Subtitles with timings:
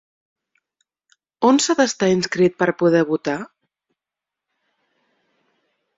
[1.49, 3.37] On s'ha d'estar inscrit per poder votar?